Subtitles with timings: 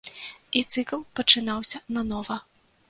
[0.61, 2.43] І цыкл пачынаўся нанова.